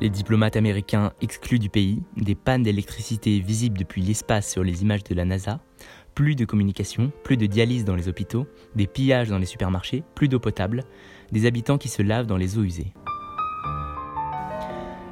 les 0.00 0.10
diplomates 0.10 0.56
américains 0.56 1.12
exclus 1.20 1.58
du 1.58 1.68
pays, 1.68 2.02
des 2.16 2.34
pannes 2.34 2.62
d'électricité 2.62 3.40
visibles 3.40 3.78
depuis 3.78 4.02
l'espace 4.02 4.50
sur 4.50 4.64
les 4.64 4.82
images 4.82 5.04
de 5.04 5.14
la 5.14 5.24
NASA, 5.24 5.60
plus 6.14 6.34
de 6.34 6.44
communication, 6.44 7.12
plus 7.24 7.36
de 7.36 7.46
dialyse 7.46 7.84
dans 7.84 7.96
les 7.96 8.08
hôpitaux, 8.08 8.46
des 8.74 8.86
pillages 8.86 9.28
dans 9.28 9.38
les 9.38 9.46
supermarchés, 9.46 10.02
plus 10.14 10.28
d'eau 10.28 10.40
potable, 10.40 10.84
des 11.30 11.46
habitants 11.46 11.78
qui 11.78 11.88
se 11.88 12.02
lavent 12.02 12.26
dans 12.26 12.36
les 12.36 12.58
eaux 12.58 12.64
usées. 12.64 12.92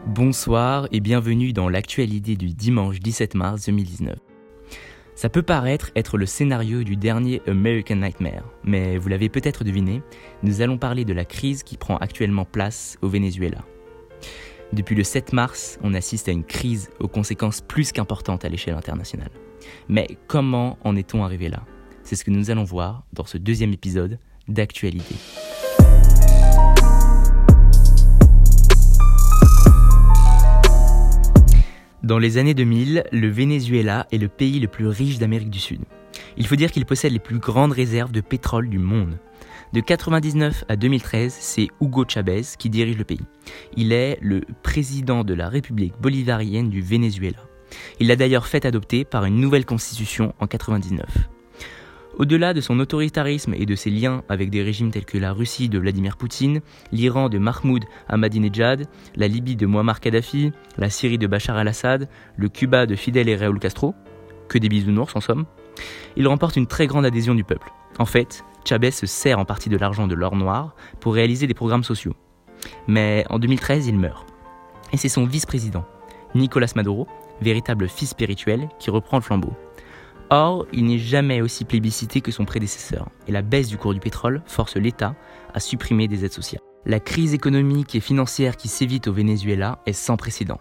Bonsoir 0.07 0.89
et 0.93 1.01
bienvenue 1.01 1.53
dans 1.53 1.69
l'actualité 1.69 2.37
du 2.37 2.49
dimanche 2.49 3.01
17 3.01 3.35
mars 3.35 3.67
2019. 3.67 4.17
Ça 5.15 5.29
peut 5.29 5.43
paraître 5.43 5.91
être 5.95 6.17
le 6.17 6.25
scénario 6.25 6.83
du 6.83 6.97
dernier 6.97 7.43
American 7.47 7.97
Nightmare, 7.97 8.45
mais 8.65 8.97
vous 8.97 9.09
l'avez 9.09 9.29
peut-être 9.29 9.65
deviné, 9.65 10.03
nous 10.43 10.63
allons 10.63 10.79
parler 10.79 11.05
de 11.05 11.13
la 11.13 11.27
crise 11.27 11.63
qui 11.63 11.77
prend 11.77 11.99
actuellement 11.99 12.47
place 12.47 12.97
au 13.03 13.09
Venezuela. 13.09 13.59
Depuis 14.73 14.95
le 14.95 15.03
7 15.03 15.33
mars, 15.33 15.81
on 15.83 15.95
assiste 15.95 16.29
à 16.29 16.33
une 16.33 16.45
crise 16.45 16.91
aux 17.01 17.09
conséquences 17.09 17.61
plus 17.61 17.91
qu'importantes 17.91 18.45
à 18.45 18.49
l'échelle 18.49 18.75
internationale. 18.75 19.31
Mais 19.89 20.07
comment 20.29 20.79
en 20.85 20.95
est-on 20.95 21.25
arrivé 21.25 21.49
là? 21.49 21.65
C'est 22.05 22.15
ce 22.15 22.25
que 22.25 22.31
nous 22.31 22.53
allons 22.53 22.63
voir 22.63 23.03
dans 23.13 23.25
ce 23.25 23.37
deuxième 23.37 23.73
épisode 23.73 24.21
d'actualité. 24.47 25.17
Dans 32.05 32.19
les 32.21 32.39
années 32.39 32.55
2000, 32.55 33.05
le 33.11 33.29
Venezuela 33.29 34.07
est 34.13 34.19
le 34.19 34.29
pays 34.29 34.61
le 34.61 34.69
plus 34.69 34.87
riche 34.87 35.19
d'Amérique 35.19 35.51
du 35.51 35.59
Sud. 35.59 35.81
Il 36.37 36.47
faut 36.47 36.57
dire 36.57 36.71
qu'il 36.71 36.87
possède 36.87 37.13
les 37.13 37.19
plus 37.19 37.39
grandes 37.39 37.73
réserves 37.73 38.13
de 38.13 38.21
pétrole 38.21 38.69
du 38.69 38.79
monde. 38.79 39.19
De 39.73 39.79
1999 39.79 40.65
à 40.69 40.75
2013, 40.75 41.33
c'est 41.33 41.69
Hugo 41.81 42.05
Chavez 42.09 42.43
qui 42.59 42.71
dirige 42.71 42.99
le 42.99 43.05
pays. 43.05 43.21
Il 43.77 43.93
est 43.93 44.19
le 44.21 44.41
président 44.65 45.23
de 45.23 45.33
la 45.33 45.49
République 45.49 45.95
bolivarienne 46.01 46.71
du 46.71 46.83
Venezuela. 46.83 47.39
Il 48.01 48.09
l'a 48.09 48.17
d'ailleurs 48.17 48.49
fait 48.49 48.65
adopter 48.65 49.05
par 49.05 49.27
une 49.27 49.37
nouvelle 49.37 49.65
constitution 49.65 50.35
en 50.41 50.47
1999. 50.51 51.07
Au-delà 52.19 52.53
de 52.53 52.61
son 52.61 52.81
autoritarisme 52.81 53.55
et 53.55 53.65
de 53.65 53.77
ses 53.77 53.91
liens 53.91 54.25
avec 54.29 54.51
des 54.51 54.65
régimes 54.65 54.91
tels 54.91 55.05
que 55.05 55.19
la 55.19 55.33
Russie 55.33 55.69
de 55.69 55.79
Vladimir 55.79 56.17
Poutine, 56.17 56.63
l'Iran 56.91 57.29
de 57.29 57.39
Mahmoud 57.39 57.85
Ahmadinejad, 58.09 58.89
la 59.15 59.29
Libye 59.29 59.55
de 59.55 59.67
Muammar 59.67 60.01
Kadhafi, 60.01 60.51
la 60.79 60.91
Syrie 60.91 61.17
de 61.17 61.29
Bachar 61.29 61.57
al-Assad, 61.57 62.09
le 62.37 62.49
Cuba 62.49 62.87
de 62.87 62.97
Fidel 62.97 63.29
et 63.29 63.37
Raúl 63.37 63.61
Castro, 63.61 63.95
que 64.49 64.59
des 64.59 64.69
bisounours 64.69 65.15
en 65.15 65.21
somme, 65.21 65.47
il 66.17 66.27
remporte 66.27 66.57
une 66.57 66.67
très 66.67 66.89
grande 66.89 67.07
adhésion 67.07 67.37
du 67.37 67.45
peuple. 67.45 67.71
En 68.01 68.07
fait, 68.07 68.45
Chavez 68.65 68.91
se 68.91 69.07
sert 69.07 69.39
en 69.39 69.45
partie 69.45 69.69
de 69.69 69.77
l'argent 69.77 70.07
de 70.07 70.15
l'or 70.15 70.37
noir 70.37 70.75
pour 71.01 71.15
réaliser 71.15 71.47
des 71.47 71.55
programmes 71.55 71.85
sociaux. 71.85 72.15
Mais 72.87 73.25
en 73.31 73.39
2013, 73.39 73.87
il 73.87 73.99
meurt. 73.99 74.27
Et 74.93 74.97
c'est 74.97 75.09
son 75.09 75.25
vice-président, 75.25 75.85
Nicolas 76.35 76.73
Maduro, 76.77 77.07
véritable 77.41 77.89
fils 77.89 78.11
spirituel, 78.11 78.69
qui 78.79 78.91
reprend 78.91 79.19
le 79.19 79.23
flambeau. 79.23 79.53
Or, 80.31 80.67
il 80.73 80.85
n'est 80.85 80.99
jamais 80.99 81.41
aussi 81.41 81.65
plébiscité 81.65 82.21
que 82.21 82.31
son 82.31 82.45
prédécesseur, 82.45 83.09
et 83.27 83.33
la 83.33 83.43
baisse 83.43 83.69
du 83.69 83.77
cours 83.77 83.95
du 83.95 84.01
pétrole 84.01 84.43
force 84.47 84.77
l'État 84.77 85.17
à 85.55 85.61
supprimer 85.61 86.07
des 86.07 86.25
aides 86.25 86.33
sociales. 86.33 86.63
La 86.87 87.01
crise 87.01 87.35
économique 87.35 87.95
et 87.95 88.01
financière 88.01 88.57
qui 88.57 88.69
sévit 88.69 89.01
au 89.07 89.13
Venezuela 89.13 89.81
est 89.87 89.93
sans 89.93 90.17
précédent. 90.17 90.61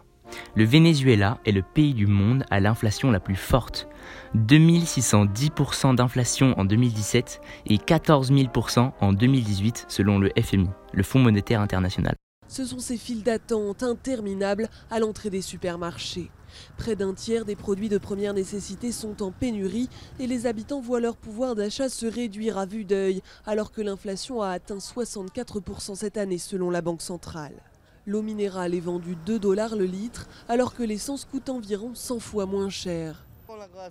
Le 0.55 0.66
Venezuela 0.66 1.39
est 1.45 1.52
le 1.52 1.61
pays 1.61 1.94
du 1.94 2.08
monde 2.08 2.44
à 2.49 2.59
l'inflation 2.59 3.11
la 3.11 3.19
plus 3.19 3.35
forte. 3.35 3.88
2610% 4.35 5.95
d'inflation 5.95 6.58
en 6.59 6.66
2017 6.66 7.41
et 7.67 7.77
14 7.77 8.31
000% 8.31 8.91
en 9.00 9.13
2018 9.13 9.85
selon 9.88 10.19
le 10.19 10.31
FMI, 10.41 10.69
le 10.94 11.03
Fonds 11.03 11.19
monétaire 11.19 11.61
international. 11.61 12.16
Ce 12.47 12.66
sont 12.66 12.80
ces 12.80 12.97
files 12.97 13.23
d'attente 13.23 13.83
interminables 13.83 14.69
à 14.89 15.00
l'entrée 15.00 15.30
des 15.30 15.41
supermarchés. 15.41 16.31
Près 16.77 16.95
d'un 16.95 17.13
tiers 17.13 17.45
des 17.45 17.55
produits 17.55 17.89
de 17.89 18.00
première 18.00 18.33
nécessité 18.33 18.91
sont 18.91 19.22
en 19.22 19.31
pénurie 19.31 19.88
et 20.19 20.25
les 20.25 20.47
habitants 20.47 20.81
voient 20.81 21.00
leur 21.00 21.16
pouvoir 21.16 21.53
d'achat 21.53 21.89
se 21.89 22.07
réduire 22.07 22.57
à 22.57 22.66
vue 22.66 22.85
d'œil 22.85 23.22
alors 23.45 23.72
que 23.72 23.81
l'inflation 23.81 24.41
a 24.41 24.50
atteint 24.50 24.78
64% 24.78 25.95
cette 25.95 26.18
année 26.18 26.39
selon 26.39 26.72
la 26.72 26.81
Banque 26.81 27.03
centrale. 27.03 27.62
L'eau 28.06 28.22
minérale 28.22 28.74
est 28.74 28.80
vendue 28.80 29.16
2 29.26 29.40
dollars 29.40 29.76
le 29.76 29.86
litre 29.86 30.28
alors 30.48 30.74
que 30.74 30.84
l'essence 30.84 31.26
coûte 31.26 31.50
environ 31.50 31.92
100 31.94 32.20
fois 32.20 32.46
moins 32.46 32.70
cher. 32.70 33.26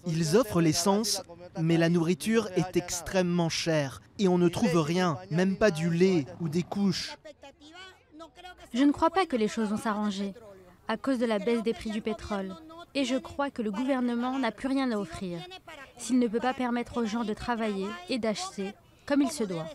Ils 0.07 0.37
offrent 0.37 0.61
l'essence, 0.61 1.23
mais 1.61 1.77
la 1.77 1.89
nourriture 1.89 2.49
est 2.57 2.77
extrêmement 2.77 3.49
chère 3.49 4.01
et 4.19 4.29
on 4.29 4.39
ne 4.39 4.49
trouve 4.49 4.81
rien, 4.81 5.19
même 5.31 5.57
pas 5.57 5.71
du 5.71 5.91
lait 5.91 6.27
ou 6.41 6.49
des 6.49 6.63
couches. 6.63 7.17
Je 8.75 8.85
ne 8.85 8.93
crois 8.93 9.11
pas 9.11 9.27
que 9.27 9.37
les 9.37 9.49
choses 9.49 9.69
vont 9.69 9.77
s'arranger 9.77 10.35
à 10.89 10.97
cause 10.97 11.19
de 11.19 11.27
la 11.27 11.39
baisse 11.39 11.63
des 11.63 11.75
prix 11.75 11.91
du 11.91 12.01
pétrole. 12.01 12.55
Et 12.95 13.05
je 13.05 13.17
crois 13.17 13.51
que 13.51 13.63
le 13.63 13.71
gouvernement 13.71 14.39
n'a 14.39 14.51
plus 14.51 14.69
rien 14.69 14.91
à 14.91 14.97
offrir 14.97 15.39
s'il 15.99 16.19
ne 16.19 16.27
peut 16.27 16.41
pas 16.41 16.55
permettre 16.55 17.03
aux 17.03 17.07
gens 17.07 17.25
de 17.25 17.35
travailler 17.35 17.87
et 18.09 18.19
d'acheter 18.19 18.73
comme 19.07 19.23
il 19.23 19.31
se 19.31 19.45
doit. 19.45 19.67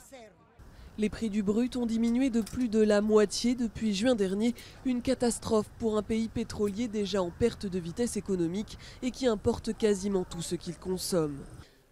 Les 1.00 1.10
prix 1.10 1.32
du 1.32 1.42
brut 1.42 1.76
ont 1.76 1.88
diminué 1.88 2.30
de 2.30 2.42
plus 2.42 2.70
de 2.70 2.80
la 2.80 3.02
moitié 3.02 3.56
depuis 3.56 3.96
juin 3.96 4.14
dernier, 4.14 4.54
une 4.86 5.02
catastrophe 5.02 5.68
pour 5.80 5.98
un 5.98 6.04
pays 6.04 6.28
pétrolier 6.28 6.88
déjà 6.88 7.24
en 7.24 7.32
perte 7.32 7.66
de 7.66 7.80
vitesse 7.80 8.16
économique 8.16 8.78
et 9.02 9.10
qui 9.10 9.26
importe 9.26 9.76
quasiment 9.76 10.24
tout 10.24 10.44
ce 10.44 10.54
qu'il 10.54 10.78
consomme. 10.78 11.40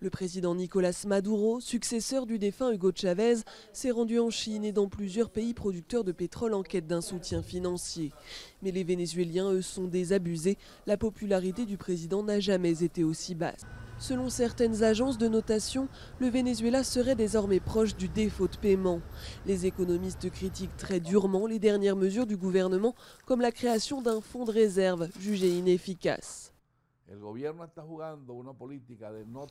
Le 0.03 0.09
président 0.09 0.55
Nicolas 0.55 1.03
Maduro, 1.05 1.59
successeur 1.59 2.25
du 2.25 2.39
défunt 2.39 2.71
Hugo 2.71 2.91
Chavez, 2.91 3.35
s'est 3.71 3.91
rendu 3.91 4.17
en 4.17 4.31
Chine 4.31 4.65
et 4.65 4.71
dans 4.71 4.87
plusieurs 4.87 5.29
pays 5.29 5.53
producteurs 5.53 6.03
de 6.03 6.11
pétrole 6.11 6.55
en 6.55 6.63
quête 6.63 6.87
d'un 6.87 7.01
soutien 7.01 7.43
financier. 7.43 8.11
Mais 8.63 8.71
les 8.71 8.83
Vénézuéliens, 8.83 9.51
eux, 9.51 9.61
sont 9.61 9.83
désabusés. 9.83 10.57
La 10.87 10.97
popularité 10.97 11.67
du 11.67 11.77
président 11.77 12.23
n'a 12.23 12.39
jamais 12.39 12.83
été 12.83 13.03
aussi 13.03 13.35
basse. 13.35 13.61
Selon 13.99 14.31
certaines 14.31 14.81
agences 14.81 15.19
de 15.19 15.27
notation, 15.27 15.87
le 16.17 16.29
Venezuela 16.29 16.83
serait 16.83 17.13
désormais 17.13 17.59
proche 17.59 17.95
du 17.95 18.07
défaut 18.07 18.47
de 18.47 18.57
paiement. 18.57 19.01
Les 19.45 19.67
économistes 19.67 20.31
critiquent 20.31 20.77
très 20.77 20.99
durement 20.99 21.45
les 21.45 21.59
dernières 21.59 21.95
mesures 21.95 22.25
du 22.25 22.37
gouvernement, 22.37 22.95
comme 23.27 23.41
la 23.41 23.51
création 23.51 24.01
d'un 24.01 24.19
fonds 24.19 24.45
de 24.45 24.51
réserve 24.51 25.09
jugé 25.19 25.49
inefficace. 25.49 26.50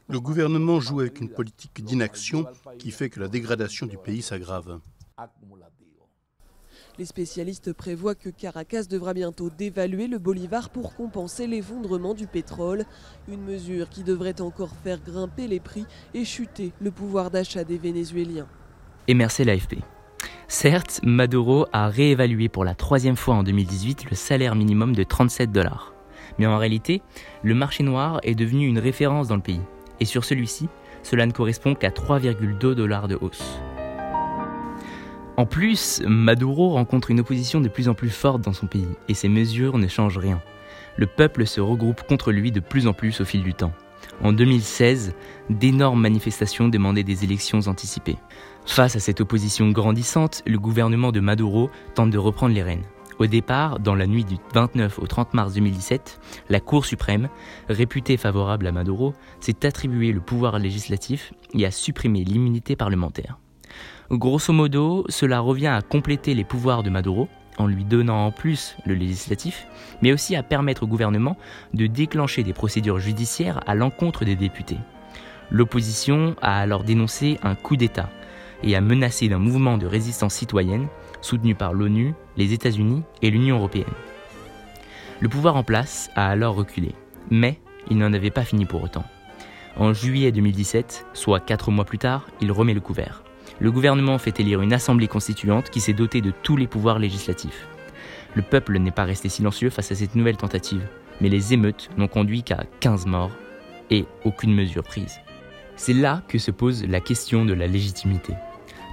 Le 0.08 0.20
gouvernement 0.20 0.80
joue 0.80 1.00
avec 1.00 1.20
une 1.20 1.28
politique 1.28 1.84
d'inaction 1.84 2.46
qui 2.78 2.90
fait 2.90 3.10
que 3.10 3.20
la 3.20 3.28
dégradation 3.28 3.86
du 3.86 3.98
pays 3.98 4.22
s'aggrave. 4.22 4.80
Les 6.98 7.04
spécialistes 7.04 7.72
prévoient 7.72 8.14
que 8.14 8.28
Caracas 8.28 8.84
devra 8.84 9.14
bientôt 9.14 9.50
dévaluer 9.50 10.06
le 10.06 10.18
bolivar 10.18 10.70
pour 10.70 10.94
compenser 10.94 11.46
l'effondrement 11.46 12.14
du 12.14 12.26
pétrole, 12.26 12.84
une 13.28 13.42
mesure 13.42 13.88
qui 13.88 14.02
devrait 14.02 14.40
encore 14.40 14.74
faire 14.82 15.00
grimper 15.00 15.46
les 15.46 15.60
prix 15.60 15.86
et 16.14 16.24
chuter 16.24 16.72
le 16.80 16.90
pouvoir 16.90 17.30
d'achat 17.30 17.64
des 17.64 17.78
Vénézuéliens. 17.78 18.48
Et 19.08 19.14
merci 19.14 19.44
l'AFP. 19.44 19.76
Certes, 20.48 21.00
Maduro 21.04 21.66
a 21.72 21.88
réévalué 21.88 22.48
pour 22.48 22.64
la 22.64 22.74
troisième 22.74 23.16
fois 23.16 23.34
en 23.36 23.42
2018 23.44 24.10
le 24.10 24.16
salaire 24.16 24.56
minimum 24.56 24.94
de 24.94 25.02
37 25.02 25.52
dollars. 25.52 25.94
Mais 26.38 26.46
en 26.46 26.58
réalité, 26.58 27.02
le 27.42 27.54
marché 27.54 27.82
noir 27.82 28.20
est 28.22 28.34
devenu 28.34 28.66
une 28.66 28.78
référence 28.78 29.28
dans 29.28 29.36
le 29.36 29.42
pays. 29.42 29.60
Et 30.00 30.04
sur 30.04 30.24
celui-ci, 30.24 30.68
cela 31.02 31.26
ne 31.26 31.32
correspond 31.32 31.74
qu'à 31.74 31.90
3,2 31.90 32.74
dollars 32.74 33.08
de 33.08 33.18
hausse. 33.20 33.60
En 35.36 35.46
plus, 35.46 36.02
Maduro 36.06 36.70
rencontre 36.70 37.10
une 37.10 37.20
opposition 37.20 37.60
de 37.60 37.68
plus 37.68 37.88
en 37.88 37.94
plus 37.94 38.10
forte 38.10 38.42
dans 38.42 38.52
son 38.52 38.66
pays, 38.66 38.88
et 39.08 39.14
ces 39.14 39.28
mesures 39.28 39.78
ne 39.78 39.88
changent 39.88 40.18
rien. 40.18 40.42
Le 40.96 41.06
peuple 41.06 41.46
se 41.46 41.60
regroupe 41.60 42.02
contre 42.02 42.30
lui 42.30 42.52
de 42.52 42.60
plus 42.60 42.86
en 42.86 42.92
plus 42.92 43.20
au 43.20 43.24
fil 43.24 43.42
du 43.42 43.54
temps. 43.54 43.72
En 44.22 44.32
2016, 44.32 45.14
d'énormes 45.48 46.00
manifestations 46.00 46.68
demandaient 46.68 47.04
des 47.04 47.24
élections 47.24 47.60
anticipées. 47.68 48.18
Face 48.66 48.96
à 48.96 49.00
cette 49.00 49.22
opposition 49.22 49.70
grandissante, 49.70 50.42
le 50.46 50.58
gouvernement 50.58 51.10
de 51.10 51.20
Maduro 51.20 51.70
tente 51.94 52.10
de 52.10 52.18
reprendre 52.18 52.54
les 52.54 52.62
rênes. 52.62 52.84
Au 53.20 53.26
départ, 53.26 53.80
dans 53.80 53.94
la 53.94 54.06
nuit 54.06 54.24
du 54.24 54.36
29 54.54 54.98
au 54.98 55.06
30 55.06 55.34
mars 55.34 55.52
2017, 55.52 56.18
la 56.48 56.58
Cour 56.58 56.86
suprême, 56.86 57.28
réputée 57.68 58.16
favorable 58.16 58.66
à 58.66 58.72
Maduro, 58.72 59.12
s'est 59.40 59.66
attribué 59.66 60.10
le 60.10 60.22
pouvoir 60.22 60.58
législatif 60.58 61.34
et 61.52 61.66
a 61.66 61.70
supprimé 61.70 62.24
l'immunité 62.24 62.76
parlementaire. 62.76 63.36
Grosso 64.10 64.54
modo, 64.54 65.04
cela 65.10 65.40
revient 65.40 65.66
à 65.66 65.82
compléter 65.82 66.32
les 66.32 66.44
pouvoirs 66.44 66.82
de 66.82 66.88
Maduro, 66.88 67.28
en 67.58 67.66
lui 67.66 67.84
donnant 67.84 68.24
en 68.24 68.32
plus 68.32 68.74
le 68.86 68.94
législatif, 68.94 69.66
mais 70.00 70.14
aussi 70.14 70.34
à 70.34 70.42
permettre 70.42 70.84
au 70.84 70.86
gouvernement 70.86 71.36
de 71.74 71.86
déclencher 71.86 72.42
des 72.42 72.54
procédures 72.54 73.00
judiciaires 73.00 73.60
à 73.66 73.74
l'encontre 73.74 74.24
des 74.24 74.34
députés. 74.34 74.78
L'opposition 75.50 76.36
a 76.40 76.58
alors 76.58 76.84
dénoncé 76.84 77.38
un 77.42 77.54
coup 77.54 77.76
d'État 77.76 78.08
et 78.62 78.76
a 78.76 78.80
menacé 78.80 79.28
d'un 79.28 79.38
mouvement 79.38 79.76
de 79.76 79.86
résistance 79.86 80.34
citoyenne 80.34 80.88
soutenu 81.20 81.54
par 81.54 81.72
l'ONU, 81.72 82.14
les 82.36 82.52
États-Unis 82.52 83.02
et 83.22 83.30
l'Union 83.30 83.56
européenne. 83.56 83.84
Le 85.20 85.28
pouvoir 85.28 85.56
en 85.56 85.62
place 85.62 86.10
a 86.14 86.28
alors 86.28 86.54
reculé, 86.54 86.94
mais 87.30 87.58
il 87.90 87.98
n'en 87.98 88.12
avait 88.12 88.30
pas 88.30 88.44
fini 88.44 88.64
pour 88.64 88.82
autant. 88.82 89.04
En 89.76 89.92
juillet 89.92 90.32
2017, 90.32 91.06
soit 91.12 91.40
quatre 91.40 91.70
mois 91.70 91.84
plus 91.84 91.98
tard, 91.98 92.26
il 92.40 92.52
remet 92.52 92.74
le 92.74 92.80
couvert. 92.80 93.22
Le 93.60 93.70
gouvernement 93.70 94.18
fait 94.18 94.40
élire 94.40 94.62
une 94.62 94.72
assemblée 94.72 95.08
constituante 95.08 95.70
qui 95.70 95.80
s'est 95.80 95.92
dotée 95.92 96.22
de 96.22 96.32
tous 96.42 96.56
les 96.56 96.66
pouvoirs 96.66 96.98
législatifs. 96.98 97.68
Le 98.34 98.42
peuple 98.42 98.78
n'est 98.78 98.90
pas 98.90 99.04
resté 99.04 99.28
silencieux 99.28 99.70
face 99.70 99.92
à 99.92 99.94
cette 99.94 100.14
nouvelle 100.14 100.36
tentative, 100.36 100.86
mais 101.20 101.28
les 101.28 101.52
émeutes 101.52 101.90
n'ont 101.98 102.08
conduit 102.08 102.42
qu'à 102.42 102.64
15 102.80 103.06
morts 103.06 103.32
et 103.90 104.06
aucune 104.24 104.54
mesure 104.54 104.84
prise. 104.84 105.20
C'est 105.76 105.92
là 105.92 106.22
que 106.28 106.38
se 106.38 106.50
pose 106.50 106.86
la 106.86 107.00
question 107.00 107.44
de 107.44 107.52
la 107.52 107.66
légitimité. 107.66 108.34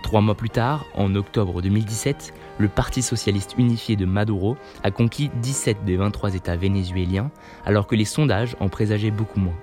Trois 0.04 0.22
mois 0.22 0.36
plus 0.36 0.50
tard, 0.50 0.86
en 0.96 1.16
octobre 1.16 1.62
2017, 1.62 2.34
le 2.60 2.68
Parti 2.70 3.02
socialiste 3.02 3.56
unifié 3.58 3.96
de 3.96 4.06
Maduro 4.06 4.56
a 4.84 4.92
conquis 4.92 5.30
17 5.42 5.84
des 5.84 5.98
23 5.98 6.36
États 6.36 6.56
vénézuéliens, 6.56 7.30
alors 7.66 7.88
que 7.88 7.96
les 7.96 8.06
sondages 8.06 8.56
en 8.60 8.70
présageaient 8.70 9.12
beaucoup 9.12 9.40
moins. 9.40 9.58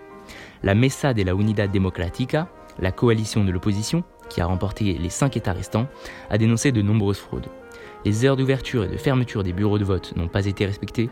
La 0.63 0.75
Mesa 0.75 1.15
de 1.15 1.23
la 1.23 1.33
Unidad 1.33 1.71
Democrática, 1.71 2.49
la 2.79 2.93
coalition 2.93 3.45
de 3.45 3.53
l'opposition, 3.53 4.05
qui 4.29 4.41
a 4.41 4.47
remporté 4.47 4.95
les 4.95 5.11
cinq 5.11 5.37
États 5.37 5.53
restants, 5.53 5.87
a 6.31 6.39
dénoncé 6.39 6.73
de 6.73 6.83
nombreuses 6.83 7.19
fraudes. 7.19 7.49
Les 8.05 8.27
heures 8.27 8.37
d'ouverture 8.37 8.85
et 8.85 8.89
de 8.89 8.97
fermeture 8.99 9.43
des 9.43 9.55
bureaux 9.55 9.79
de 9.79 9.85
vote 9.85 10.15
n'ont 10.17 10.29
pas 10.29 10.45
été 10.45 10.67
respectées. 10.67 11.09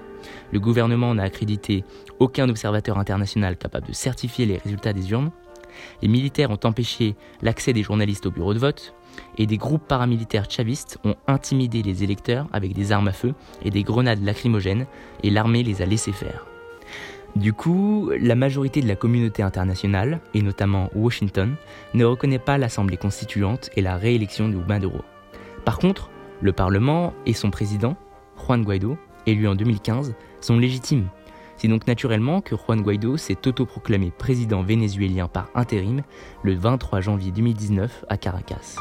Le 0.53 0.61
gouvernement 0.61 1.15
n'a 1.15 1.23
accrédité 1.23 1.85
aucun 2.19 2.49
observateur 2.51 2.99
international 2.99 3.57
capable 3.57 3.87
de 3.87 3.95
certifier 3.95 4.45
les 4.45 4.59
résultats 4.59 4.93
des 4.93 5.11
urnes. 5.11 5.31
Les 6.03 6.09
militaires 6.09 6.51
ont 6.51 6.61
empêché 6.65 7.17
l'accès 7.41 7.73
des 7.73 7.83
journalistes 7.83 8.27
aux 8.27 8.31
bureaux 8.31 8.53
de 8.53 8.59
vote. 8.59 8.95
Et 9.39 9.47
des 9.47 9.57
groupes 9.57 9.87
paramilitaires 9.87 10.51
chavistes 10.51 10.99
ont 11.05 11.17
intimidé 11.27 11.83
les 11.83 12.05
électeurs 12.05 12.47
avec 12.53 12.75
des 12.75 12.93
armes 12.93 13.09
à 13.09 13.13
feu 13.13 13.35
et 13.65 13.71
des 13.71 13.83
grenades 13.83 14.23
lacrymogènes 14.23 14.87
et 15.23 15.31
l'armée 15.31 15.63
les 15.63 15.83
a 15.83 15.87
laissés 15.87 16.13
faire. 16.13 16.47
Du 17.35 17.55
coup, 17.55 18.11
la 18.21 18.35
majorité 18.35 18.83
de 18.83 18.89
la 18.89 18.95
communauté 18.95 19.43
internationale, 19.43 20.21
et 20.35 20.43
notamment 20.43 20.91
Washington, 20.95 21.55
ne 21.95 22.05
reconnaît 22.05 22.39
pas 22.39 22.59
l'Assemblée 22.59 22.99
constituante 22.99 23.71
et 23.75 23.81
la 23.81 23.97
réélection 23.97 24.51
de 24.51 24.57
Maduro. 24.57 25.01
Par 25.65 25.79
contre, 25.79 26.11
le 26.43 26.53
Parlement 26.53 27.15
et 27.25 27.33
son 27.33 27.51
président, 27.51 27.97
Juan 28.37 28.63
Guaido, 28.63 28.99
élu 29.27 29.49
en 29.49 29.55
2015, 29.55 30.15
sont 30.43 30.59
légitimes. 30.59 31.09
C'est 31.57 31.69
donc 31.69 31.87
naturellement 31.87 32.41
que 32.41 32.57
Juan 32.57 32.83
Guaido 32.83 33.17
s'est 33.17 33.47
autoproclamé 33.47 34.11
président 34.11 34.63
vénézuélien 34.63 35.29
par 35.29 35.49
intérim 35.55 36.03
le 36.43 36.55
23 36.55 37.01
janvier 37.01 37.31
2019 37.31 38.05
à 38.09 38.17
Caracas. 38.17 38.77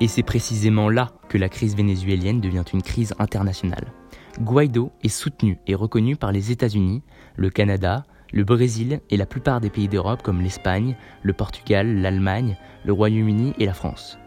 Et 0.00 0.08
c'est 0.08 0.22
précisément 0.22 0.88
là 0.88 1.12
que 1.28 1.38
la 1.38 1.48
crise 1.48 1.76
vénézuélienne 1.76 2.40
devient 2.40 2.64
une 2.72 2.82
crise 2.82 3.14
internationale. 3.18 3.92
Guaido 4.40 4.90
est 5.02 5.08
soutenu 5.08 5.58
et 5.66 5.74
reconnu 5.74 6.16
par 6.16 6.32
les 6.32 6.50
États-Unis, 6.50 7.02
le 7.36 7.50
Canada, 7.50 8.04
le 8.32 8.44
Brésil 8.44 9.00
et 9.10 9.16
la 9.16 9.26
plupart 9.26 9.60
des 9.60 9.70
pays 9.70 9.88
d'Europe 9.88 10.22
comme 10.22 10.40
l'Espagne, 10.40 10.96
le 11.22 11.32
Portugal, 11.32 12.00
l'Allemagne, 12.00 12.56
le 12.84 12.92
Royaume-Uni 12.92 13.54
et 13.58 13.66
la 13.66 13.74
France. 13.74 14.18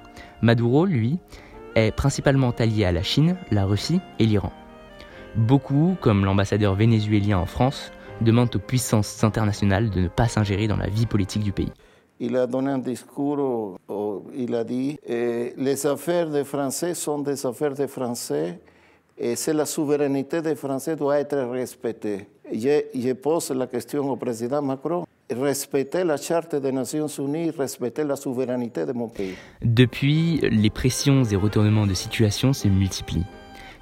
Maduro, 0.41 0.85
lui, 0.85 1.19
est 1.75 1.91
principalement 1.91 2.51
allié 2.51 2.85
à 2.85 2.93
la 2.93 3.03
Chine, 3.03 3.35
la 3.51 3.65
Russie 3.65 3.99
et 4.19 4.25
l'Iran. 4.25 4.53
Beaucoup, 5.35 5.97
comme 5.99 6.23
l'ambassadeur 6.23 6.75
vénézuélien 6.75 7.37
en 7.37 7.45
France, 7.45 7.91
demandent 8.21 8.55
aux 8.55 8.59
puissances 8.59 9.23
internationales 9.23 9.89
de 9.89 10.01
ne 10.01 10.07
pas 10.07 10.27
s'ingérer 10.27 10.67
dans 10.67 10.77
la 10.77 10.87
vie 10.87 11.05
politique 11.05 11.43
du 11.43 11.51
pays. 11.51 11.71
Il 12.19 12.35
a 12.35 12.47
donné 12.47 12.71
un 12.71 12.79
discours 12.79 13.77
où 13.87 14.23
il 14.35 14.55
a 14.55 14.63
dit 14.63 14.97
eh, 15.07 15.53
Les 15.57 15.85
affaires 15.85 16.29
des 16.29 16.43
Français 16.43 16.95
sont 16.95 17.19
des 17.19 17.45
affaires 17.45 17.73
des 17.73 17.87
Français 17.87 18.59
et 19.17 19.35
c'est 19.35 19.53
la 19.53 19.65
souveraineté 19.65 20.41
des 20.41 20.55
Français 20.55 20.95
doit 20.95 21.19
être 21.19 21.37
respectée. 21.37 22.27
Je, 22.51 22.81
je, 22.93 23.13
pose 23.13 23.51
la 23.51 23.67
question 23.67 24.09
au 24.09 24.15
président 24.15 24.61
Macron. 24.61 25.05
Respecter 25.29 26.03
la 26.05 26.17
Charte 26.17 26.55
des 26.55 26.71
Nations 26.71 27.07
Unies, 27.07 27.49
respecter 27.49 28.03
la 28.03 28.15
souveraineté 28.15 28.85
de 28.85 28.93
mon 28.93 29.09
pays. 29.09 29.35
Depuis, 29.61 30.39
les 30.41 30.69
pressions 30.69 31.23
et 31.23 31.35
retournements 31.35 31.85
de 31.85 31.93
situation 31.93 32.53
se 32.53 32.69
multiplient. 32.69 33.25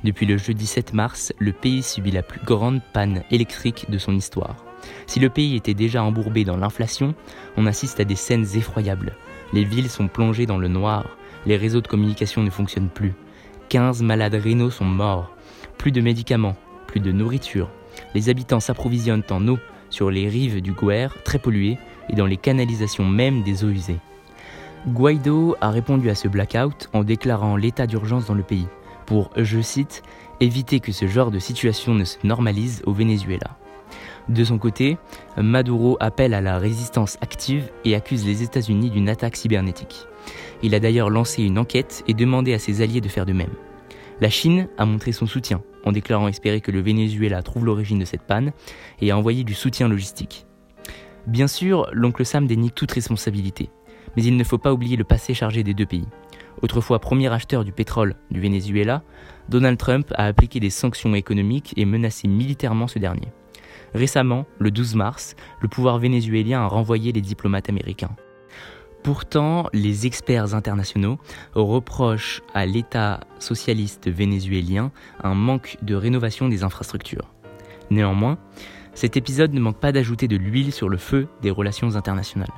Depuis 0.04 0.26
le 0.26 0.38
jeudi 0.38 0.66
7 0.66 0.94
mars, 0.94 1.32
le 1.40 1.52
pays 1.52 1.84
subit 1.84 2.12
la 2.12 2.24
plus 2.24 2.44
grande 2.44 2.82
panne 2.94 3.24
électrique 3.30 3.90
de 3.90 3.98
son 3.98 4.16
histoire. 4.16 4.65
Si 5.08 5.20
le 5.20 5.30
pays 5.30 5.56
était 5.56 5.74
déjà 5.74 6.04
embourbé 6.04 6.44
dans 6.44 6.58
l'inflation, 6.58 7.14
on 7.58 7.66
assiste 7.66 8.00
à 8.00 8.04
des 8.04 8.16
scènes 8.16 8.46
effroyables. 8.56 9.14
Les 9.54 9.64
villes 9.64 9.90
sont 9.90 10.08
plongées 10.08 10.46
dans 10.46 10.58
le 10.58 10.68
noir, 10.68 11.18
les 11.46 11.58
réseaux 11.58 11.82
de 11.82 11.88
communication 11.88 12.42
ne 12.44 12.50
fonctionnent 12.50 12.90
plus. 12.90 13.14
15 13.70 14.02
malades 14.02 14.36
rénaux 14.36 14.72
sont 14.72 14.86
morts. 14.86 15.32
Plus 15.78 15.92
de 15.92 16.02
médicaments, 16.02 16.56
plus 16.88 17.00
de 17.00 17.12
nourriture. 17.12 17.70
Les 18.14 18.30
habitants 18.30 18.60
s'approvisionnent 18.60 19.24
en 19.30 19.48
eau 19.48 19.58
sur 19.90 20.10
les 20.12 20.28
rives 20.28 20.62
du 20.62 20.74
Guer, 20.74 21.08
très 21.24 21.40
polluées, 21.40 21.78
et 22.10 22.16
dans 22.16 22.26
les 22.26 22.38
canalisations 22.38 23.06
même 23.06 23.44
des 23.44 23.64
eaux 23.64 23.70
usées. 23.70 24.00
Guaido 24.88 25.56
a 25.62 25.72
répondu 25.72 26.10
à 26.10 26.16
ce 26.16 26.28
blackout 26.28 26.90
en 26.94 27.04
déclarant 27.04 27.56
l'état 27.56 27.88
d'urgence 27.88 28.28
dans 28.28 28.34
le 28.34 28.44
pays, 28.44 28.68
pour, 29.06 29.32
je 29.36 29.62
cite, 29.62 30.04
éviter 30.40 30.80
que 30.80 30.92
ce 30.92 31.08
genre 31.08 31.32
de 31.32 31.40
situation 31.40 31.94
ne 31.94 32.04
se 32.04 32.18
normalise 32.24 32.82
au 32.86 32.94
Venezuela. 32.94 33.58
De 34.28 34.44
son 34.44 34.58
côté, 34.58 34.98
Maduro 35.38 35.98
appelle 36.00 36.34
à 36.34 36.42
la 36.42 36.58
résistance 36.58 37.18
active 37.22 37.72
et 37.84 37.96
accuse 37.96 38.26
les 38.26 38.42
États-Unis 38.42 38.90
d'une 38.90 39.10
attaque 39.10 39.36
cybernétique. 39.36 40.08
Il 40.64 40.74
a 40.74 40.80
d'ailleurs 40.80 41.10
lancé 41.10 41.44
une 41.44 41.60
enquête 41.60 42.04
et 42.08 42.14
demandé 42.14 42.54
à 42.54 42.60
ses 42.60 42.82
alliés 42.82 43.02
de 43.02 43.10
faire 43.10 43.26
de 43.26 43.34
même. 43.34 43.54
La 44.22 44.30
Chine 44.30 44.68
a 44.78 44.86
montré 44.86 45.12
son 45.12 45.28
soutien 45.28 45.62
en 45.84 45.92
déclarant 45.92 46.28
espérer 46.28 46.62
que 46.62 46.72
le 46.72 46.82
Venezuela 46.82 47.44
trouve 47.44 47.66
l'origine 47.66 48.00
de 48.00 48.06
cette 48.06 48.24
panne 48.24 48.52
et 49.00 49.12
a 49.12 49.18
envoyé 49.18 49.44
du 49.44 49.54
soutien 49.54 49.88
logistique. 49.88 50.48
Bien 51.28 51.48
sûr, 51.48 51.88
l'oncle 51.92 52.26
Sam 52.26 52.48
dénie 52.48 52.72
toute 52.72 52.92
responsabilité, 52.92 53.70
mais 54.16 54.24
il 54.24 54.38
ne 54.38 54.44
faut 54.44 54.58
pas 54.58 54.74
oublier 54.74 54.96
le 54.96 55.04
passé 55.04 55.34
chargé 55.34 55.64
des 55.64 55.74
deux 55.74 55.86
pays. 55.86 56.08
Autrefois 56.62 57.00
premier 57.00 57.32
acheteur 57.32 57.64
du 57.64 57.72
pétrole 57.72 58.16
du 58.32 58.40
Venezuela, 58.40 59.04
Donald 59.50 59.78
Trump 59.78 60.12
a 60.16 60.26
appliqué 60.26 60.60
des 60.60 60.70
sanctions 60.70 61.14
économiques 61.14 61.74
et 61.78 61.86
menacé 61.86 62.28
militairement 62.28 62.88
ce 62.88 62.98
dernier. 62.98 63.28
Récemment, 63.94 64.46
le 64.60 64.72
12 64.72 64.96
mars, 64.96 65.36
le 65.62 65.68
pouvoir 65.68 66.00
vénézuélien 66.00 66.62
a 66.62 66.68
renvoyé 66.68 67.12
les 67.12 67.22
diplomates 67.22 67.70
américains. 67.70 68.16
Pourtant, 69.04 69.70
les 69.72 70.08
experts 70.08 70.56
internationaux 70.56 71.20
reprochent 71.54 72.42
à 72.56 72.66
l'État 72.66 73.20
socialiste 73.38 74.10
vénézuélien 74.10 74.92
un 75.24 75.36
manque 75.36 75.78
de 75.84 75.94
rénovation 75.94 76.50
des 76.50 76.64
infrastructures. 76.64 77.32
Néanmoins, 77.92 78.40
cet 78.96 79.16
épisode 79.16 79.54
ne 79.54 79.60
manque 79.60 79.80
pas 79.80 79.92
d'ajouter 79.92 80.28
de 80.28 80.38
l'huile 80.38 80.74
sur 80.74 80.90
le 80.90 80.98
feu 80.98 81.28
des 81.44 81.52
relations 81.52 81.96
internationales. 81.96 82.50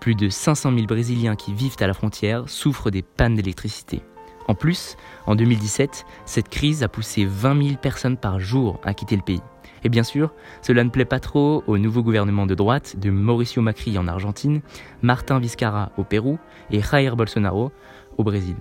Plus 0.00 0.16
de 0.16 0.28
500 0.28 0.72
000 0.74 0.86
Brésiliens 0.86 1.36
qui 1.36 1.54
vivent 1.54 1.76
à 1.78 1.86
la 1.86 1.94
frontière 1.94 2.48
souffrent 2.48 2.90
des 2.90 3.02
pannes 3.02 3.36
d'électricité. 3.36 4.02
En 4.48 4.54
plus, 4.54 4.96
en 5.26 5.34
2017, 5.34 6.04
cette 6.26 6.48
crise 6.48 6.82
a 6.82 6.88
poussé 6.88 7.24
20 7.24 7.62
000 7.62 7.76
personnes 7.80 8.16
par 8.16 8.40
jour 8.40 8.80
à 8.82 8.94
quitter 8.94 9.16
le 9.16 9.22
pays. 9.22 9.42
Et 9.84 9.88
bien 9.88 10.02
sûr, 10.02 10.32
cela 10.62 10.84
ne 10.84 10.90
plaît 10.90 11.04
pas 11.04 11.20
trop 11.20 11.64
au 11.66 11.78
nouveau 11.78 12.02
gouvernement 12.02 12.46
de 12.46 12.54
droite 12.54 12.96
de 12.98 13.10
Mauricio 13.10 13.62
Macri 13.62 13.98
en 13.98 14.06
Argentine, 14.06 14.60
Martin 15.02 15.38
Vizcarra 15.38 15.90
au 15.96 16.04
Pérou 16.04 16.38
et 16.70 16.80
Jair 16.80 17.16
Bolsonaro 17.16 17.72
au 18.16 18.24
Brésil. 18.24 18.56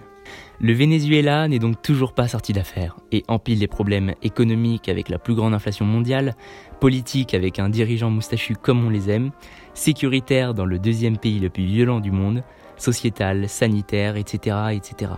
Le 0.59 0.73
Venezuela 0.73 1.47
n'est 1.47 1.59
donc 1.59 1.81
toujours 1.81 2.13
pas 2.13 2.27
sorti 2.27 2.53
d'affaire 2.53 2.97
et 3.11 3.23
empile 3.27 3.59
les 3.59 3.67
problèmes 3.67 4.13
économiques 4.21 4.89
avec 4.89 5.09
la 5.09 5.17
plus 5.17 5.33
grande 5.33 5.53
inflation 5.53 5.85
mondiale, 5.85 6.35
politique 6.79 7.33
avec 7.33 7.57
un 7.57 7.69
dirigeant 7.69 8.11
moustachu 8.11 8.55
comme 8.55 8.85
on 8.85 8.89
les 8.89 9.09
aime, 9.09 9.31
sécuritaire 9.73 10.53
dans 10.53 10.65
le 10.65 10.77
deuxième 10.77 11.17
pays 11.17 11.39
le 11.39 11.49
plus 11.49 11.65
violent 11.65 11.99
du 11.99 12.11
monde, 12.11 12.43
sociétal, 12.77 13.49
sanitaire, 13.49 14.17
etc. 14.17 14.57
etc. 14.71 15.11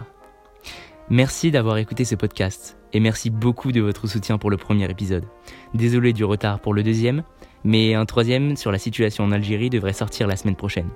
Merci 1.09 1.51
d'avoir 1.51 1.77
écouté 1.77 2.05
ce 2.05 2.15
podcast 2.15 2.77
et 2.93 2.99
merci 3.01 3.29
beaucoup 3.29 3.71
de 3.73 3.81
votre 3.81 4.07
soutien 4.07 4.37
pour 4.37 4.49
le 4.49 4.57
premier 4.57 4.89
épisode. 4.89 5.25
Désolé 5.73 6.13
du 6.13 6.23
retard 6.23 6.59
pour 6.59 6.73
le 6.73 6.81
deuxième, 6.81 7.23
mais 7.65 7.93
un 7.93 8.05
troisième 8.05 8.55
sur 8.55 8.71
la 8.71 8.77
situation 8.77 9.25
en 9.25 9.31
Algérie 9.33 9.69
devrait 9.69 9.93
sortir 9.93 10.27
la 10.27 10.37
semaine 10.37 10.55
prochaine. 10.55 10.89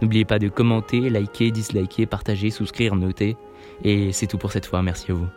N'oubliez 0.00 0.24
pas 0.24 0.38
de 0.38 0.48
commenter, 0.48 1.10
liker, 1.10 1.50
disliker, 1.50 2.06
partager, 2.06 2.50
souscrire, 2.50 2.94
noter. 2.94 3.36
Et 3.84 4.12
c'est 4.12 4.26
tout 4.26 4.38
pour 4.38 4.52
cette 4.52 4.66
fois, 4.66 4.82
merci 4.82 5.10
à 5.10 5.14
vous. 5.14 5.28